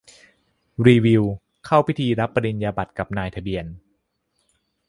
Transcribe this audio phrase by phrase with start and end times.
[0.87, 1.23] รีวิว
[1.65, 3.65] เข้าพิธีรับปริญญาบัตรกับนายทะเบียน